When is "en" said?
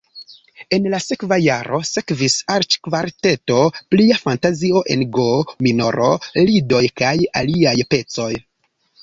0.75-0.85, 4.97-5.05